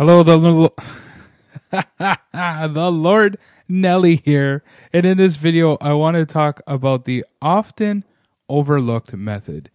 Hello, 0.00 0.22
the 0.22 0.72
the 2.72 2.90
Lord 2.90 3.36
Nelly 3.68 4.16
here, 4.16 4.64
and 4.94 5.04
in 5.04 5.18
this 5.18 5.36
video, 5.36 5.76
I 5.78 5.92
want 5.92 6.14
to 6.14 6.24
talk 6.24 6.62
about 6.66 7.04
the 7.04 7.22
often 7.42 8.06
overlooked 8.48 9.12
method 9.12 9.70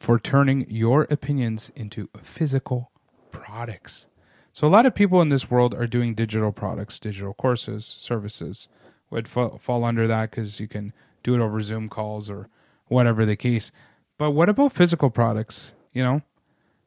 for 0.00 0.18
turning 0.18 0.64
your 0.70 1.06
opinions 1.10 1.70
into 1.76 2.08
physical 2.22 2.92
products. 3.30 4.06
So, 4.54 4.66
a 4.66 4.70
lot 4.72 4.86
of 4.86 4.94
people 4.94 5.20
in 5.20 5.28
this 5.28 5.50
world 5.50 5.74
are 5.74 5.86
doing 5.86 6.14
digital 6.14 6.50
products, 6.50 6.98
digital 6.98 7.34
courses, 7.34 7.84
services 7.84 8.68
would 9.10 9.28
fa- 9.28 9.58
fall 9.58 9.84
under 9.84 10.06
that 10.06 10.30
because 10.30 10.60
you 10.60 10.66
can 10.66 10.94
do 11.22 11.34
it 11.34 11.42
over 11.42 11.60
Zoom 11.60 11.90
calls 11.90 12.30
or 12.30 12.48
whatever 12.86 13.26
the 13.26 13.36
case. 13.36 13.70
But 14.16 14.30
what 14.30 14.48
about 14.48 14.72
physical 14.72 15.10
products? 15.10 15.74
You 15.92 16.04
know, 16.04 16.22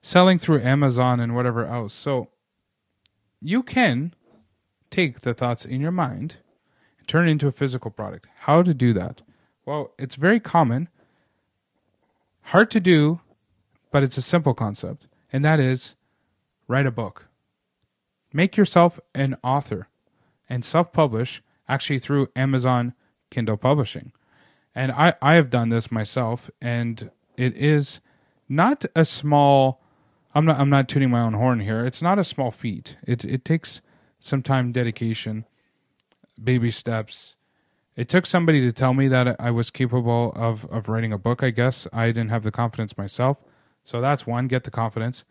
selling 0.01 0.39
through 0.39 0.63
Amazon 0.63 1.19
and 1.19 1.35
whatever 1.35 1.63
else. 1.63 1.93
So, 1.93 2.29
you 3.41 3.63
can 3.63 4.13
take 4.89 5.21
the 5.21 5.33
thoughts 5.33 5.65
in 5.65 5.81
your 5.81 5.91
mind 5.91 6.37
and 6.97 7.07
turn 7.07 7.27
it 7.27 7.31
into 7.31 7.47
a 7.47 7.51
physical 7.51 7.91
product. 7.91 8.27
How 8.41 8.63
to 8.63 8.73
do 8.73 8.93
that? 8.93 9.21
Well, 9.65 9.93
it's 9.97 10.15
very 10.15 10.39
common, 10.39 10.89
hard 12.41 12.69
to 12.71 12.79
do, 12.79 13.21
but 13.91 14.03
it's 14.03 14.17
a 14.17 14.21
simple 14.21 14.53
concept, 14.53 15.07
and 15.31 15.43
that 15.43 15.59
is 15.59 15.95
write 16.67 16.85
a 16.85 16.91
book. 16.91 17.27
Make 18.31 18.57
yourself 18.57 18.99
an 19.13 19.37
author 19.43 19.87
and 20.49 20.63
self 20.63 20.91
publish 20.91 21.41
actually 21.67 21.99
through 21.99 22.29
Amazon 22.35 22.93
Kindle 23.31 23.57
Publishing. 23.57 24.11
And 24.73 24.91
I, 24.91 25.13
I 25.21 25.35
have 25.35 25.49
done 25.49 25.69
this 25.69 25.91
myself, 25.91 26.51
and 26.61 27.09
it 27.37 27.55
is 27.55 28.01
not 28.49 28.85
a 28.95 29.05
small 29.05 29.81
I'm 30.35 30.43
not 30.43 30.59
I'm 30.59 30.69
not 30.69 30.89
tuning 30.89 31.09
my 31.09 31.21
own 31.21 31.33
horn 31.33 31.61
here. 31.61 31.85
It's 31.85 32.01
not 32.01 32.19
a 32.19 32.23
small 32.25 32.51
feat. 32.51 32.97
It 33.07 33.23
it 33.23 33.45
takes 33.45 33.81
some 34.19 34.43
time, 34.43 34.73
dedication, 34.73 35.45
baby 36.41 36.71
steps. 36.71 37.37
It 37.95 38.09
took 38.09 38.25
somebody 38.25 38.59
to 38.59 38.73
tell 38.73 38.93
me 38.93 39.07
that 39.07 39.39
I 39.39 39.51
was 39.51 39.69
capable 39.69 40.33
of 40.35 40.65
of 40.65 40.89
writing 40.89 41.13
a 41.13 41.17
book. 41.17 41.41
I 41.41 41.51
guess 41.51 41.87
I 41.93 42.07
didn't 42.07 42.29
have 42.29 42.43
the 42.43 42.51
confidence 42.51 42.97
myself. 42.97 43.37
So 43.85 44.01
that's 44.01 44.27
one. 44.27 44.47
Get 44.47 44.65
the 44.65 44.71
confidence. 44.71 45.23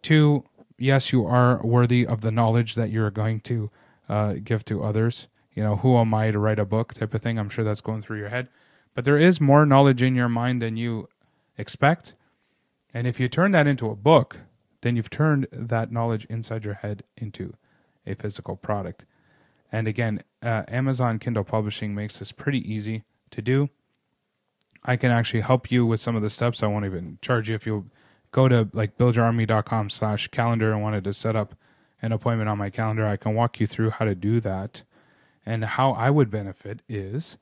Two. 0.00 0.44
Yes, 0.80 1.12
you 1.12 1.26
are 1.26 1.60
worthy 1.62 2.06
of 2.06 2.20
the 2.20 2.30
knowledge 2.30 2.76
that 2.76 2.88
you're 2.90 3.10
going 3.10 3.40
to 3.40 3.68
uh, 4.08 4.34
give 4.44 4.64
to 4.66 4.82
others. 4.82 5.26
You 5.52 5.64
know, 5.64 5.74
who 5.76 5.96
am 5.98 6.14
I 6.14 6.30
to 6.30 6.38
write 6.38 6.60
a 6.60 6.64
book? 6.64 6.94
Type 6.94 7.12
of 7.14 7.20
thing. 7.20 7.36
I'm 7.36 7.48
sure 7.48 7.64
that's 7.64 7.80
going 7.80 8.00
through 8.00 8.18
your 8.18 8.28
head. 8.28 8.48
But 8.94 9.04
there 9.04 9.18
is 9.18 9.40
more 9.40 9.66
knowledge 9.66 10.02
in 10.02 10.14
your 10.14 10.28
mind 10.28 10.62
than 10.62 10.76
you 10.76 11.08
expect 11.58 12.14
and 12.94 13.06
if 13.06 13.20
you 13.20 13.28
turn 13.28 13.52
that 13.52 13.66
into 13.66 13.90
a 13.90 13.96
book, 13.96 14.38
then 14.88 14.96
you've 14.96 15.10
turned 15.10 15.46
that 15.52 15.92
knowledge 15.92 16.24
inside 16.30 16.64
your 16.64 16.72
head 16.72 17.02
into 17.18 17.52
a 18.06 18.14
physical 18.14 18.56
product. 18.56 19.04
And 19.70 19.86
again, 19.86 20.22
uh, 20.42 20.62
Amazon 20.66 21.18
Kindle 21.18 21.44
Publishing 21.44 21.94
makes 21.94 22.18
this 22.18 22.32
pretty 22.32 22.60
easy 22.72 23.04
to 23.32 23.42
do. 23.42 23.68
I 24.82 24.96
can 24.96 25.10
actually 25.10 25.42
help 25.42 25.70
you 25.70 25.84
with 25.84 26.00
some 26.00 26.16
of 26.16 26.22
the 26.22 26.30
steps. 26.30 26.62
I 26.62 26.68
won't 26.68 26.86
even 26.86 27.18
charge 27.20 27.50
you 27.50 27.54
if 27.54 27.66
you 27.66 27.90
go 28.30 28.48
to 28.48 28.70
like 28.72 28.96
buildyourarmy.com 28.96 29.90
slash 29.90 30.28
calendar 30.28 30.72
and 30.72 30.80
wanted 30.80 31.04
to 31.04 31.12
set 31.12 31.36
up 31.36 31.54
an 32.00 32.12
appointment 32.12 32.48
on 32.48 32.56
my 32.56 32.70
calendar. 32.70 33.06
I 33.06 33.18
can 33.18 33.34
walk 33.34 33.60
you 33.60 33.66
through 33.66 33.90
how 33.90 34.06
to 34.06 34.14
do 34.14 34.40
that. 34.40 34.84
And 35.44 35.66
how 35.66 35.92
I 35.92 36.08
would 36.08 36.30
benefit 36.30 36.80
is 36.88 37.36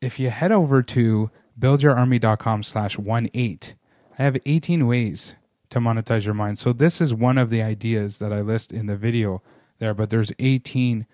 if 0.00 0.20
you 0.20 0.30
head 0.30 0.52
over 0.52 0.84
to 0.84 1.32
buildyourarmy.com 1.58 2.62
slash 2.62 2.96
one 2.96 3.28
eight 3.34 3.74
I 4.16 4.22
have 4.22 4.36
18 4.46 4.86
ways 4.86 5.34
to 5.70 5.80
monetize 5.80 6.24
your 6.24 6.34
mind. 6.34 6.58
So 6.58 6.72
this 6.72 7.00
is 7.00 7.12
one 7.12 7.38
of 7.38 7.50
the 7.50 7.62
ideas 7.62 8.18
that 8.18 8.32
I 8.32 8.40
list 8.40 8.72
in 8.72 8.86
the 8.86 8.96
video 8.96 9.42
there, 9.78 9.94
but 9.94 10.10
there's 10.10 10.32
18 10.38 11.06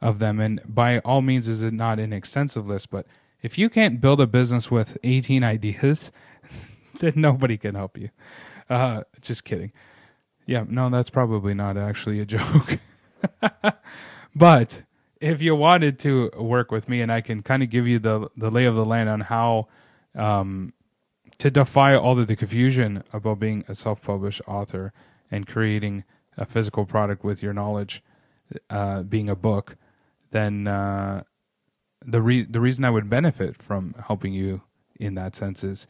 of 0.00 0.18
them. 0.18 0.40
And 0.40 0.60
by 0.66 0.98
all 1.00 1.22
means, 1.22 1.48
is 1.48 1.62
it 1.62 1.72
not 1.72 1.98
an 1.98 2.12
extensive 2.12 2.68
list, 2.68 2.90
but 2.90 3.06
if 3.42 3.58
you 3.58 3.68
can't 3.68 4.00
build 4.00 4.20
a 4.20 4.26
business 4.26 4.70
with 4.70 4.98
18 5.04 5.42
ideas, 5.42 6.12
then 7.00 7.14
nobody 7.16 7.56
can 7.56 7.74
help 7.74 7.98
you. 7.98 8.10
Uh, 8.68 9.02
just 9.20 9.44
kidding. 9.44 9.72
Yeah, 10.46 10.64
no, 10.68 10.90
that's 10.90 11.10
probably 11.10 11.54
not 11.54 11.76
actually 11.76 12.20
a 12.20 12.24
joke. 12.26 12.78
but 14.34 14.82
if 15.20 15.40
you 15.40 15.54
wanted 15.54 15.98
to 16.00 16.30
work 16.36 16.70
with 16.70 16.88
me 16.88 17.00
and 17.00 17.10
I 17.10 17.20
can 17.22 17.42
kind 17.42 17.62
of 17.62 17.70
give 17.70 17.88
you 17.88 17.98
the 17.98 18.28
the 18.36 18.50
lay 18.50 18.66
of 18.66 18.74
the 18.74 18.84
land 18.84 19.08
on 19.08 19.20
how 19.20 19.68
um, 20.14 20.72
to 21.44 21.50
defy 21.50 21.94
all 21.94 22.18
of 22.18 22.26
the 22.26 22.36
confusion 22.36 23.04
about 23.12 23.38
being 23.38 23.62
a 23.68 23.74
self-published 23.74 24.40
author 24.46 24.94
and 25.30 25.46
creating 25.46 26.02
a 26.38 26.46
physical 26.46 26.86
product 26.86 27.22
with 27.22 27.42
your 27.42 27.52
knowledge 27.52 28.02
uh, 28.70 29.02
being 29.02 29.28
a 29.28 29.36
book, 29.36 29.76
then 30.30 30.66
uh, 30.66 31.22
the 32.00 32.22
re- 32.22 32.46
the 32.46 32.62
reason 32.62 32.82
I 32.82 32.88
would 32.88 33.10
benefit 33.10 33.62
from 33.62 33.94
helping 34.06 34.32
you 34.32 34.62
in 34.98 35.16
that 35.16 35.36
sense 35.36 35.62
is 35.62 35.86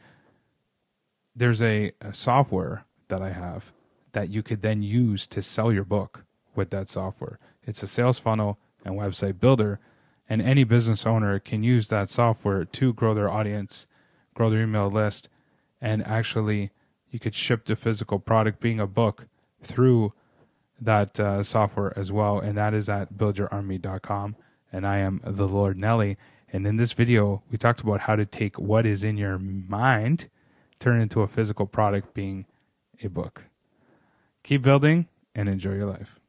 there's 1.33 1.61
a, 1.61 1.93
a 2.01 2.13
software 2.13 2.83
that 3.07 3.21
I 3.21 3.29
have 3.29 3.71
that 4.11 4.27
you 4.27 4.43
could 4.43 4.61
then 4.61 4.83
use 4.83 5.25
to 5.27 5.41
sell 5.41 5.71
your 5.71 5.85
book 5.85 6.25
with 6.53 6.69
that 6.71 6.89
software. 6.89 7.39
It's 7.63 7.81
a 7.81 7.87
sales 7.87 8.19
funnel 8.19 8.59
and 8.83 8.95
website 8.95 9.39
builder, 9.39 9.79
and 10.27 10.41
any 10.41 10.65
business 10.65 11.05
owner 11.05 11.39
can 11.39 11.63
use 11.63 11.87
that 11.87 12.09
software 12.09 12.65
to 12.65 12.91
grow 12.91 13.13
their 13.13 13.31
audience, 13.31 13.87
grow 14.33 14.49
their 14.49 14.63
email 14.63 14.89
list, 14.89 15.29
and 15.85 16.05
actually 16.07 16.71
you 17.11 17.19
could 17.19 17.35
ship 17.35 17.65
the 17.65 17.75
physical 17.75 18.17
product 18.17 18.59
being 18.59 18.79
a 18.79 18.87
book 18.87 19.27
through 19.61 20.11
that 20.81 21.19
uh, 21.19 21.43
software 21.43 21.93
as 21.97 22.11
well 22.11 22.39
and 22.39 22.57
that 22.57 22.73
is 22.73 22.89
at 22.89 23.13
buildyourarmy.com 23.13 24.35
and 24.73 24.85
i 24.85 24.97
am 24.97 25.21
the 25.23 25.47
lord 25.47 25.77
nelly. 25.77 26.17
And 26.51 26.65
in 26.65 26.77
this 26.77 26.93
video 26.93 27.43
we 27.51 27.57
talked 27.57 27.81
about 27.81 28.01
how 28.01 28.15
to 28.15 28.25
take 28.25 28.57
what 28.57 28.85
is 28.85 29.03
in 29.03 29.15
your 29.15 29.37
mind 29.37 30.27
turn 30.79 30.99
into 31.01 31.21
a 31.21 31.27
physical 31.27 31.65
product 31.65 32.13
being 32.13 32.45
a 33.03 33.07
book. 33.07 33.43
Keep 34.43 34.63
building 34.63 35.07
and 35.35 35.47
enjoy 35.47 35.73
your 35.73 35.87
life 35.87 36.19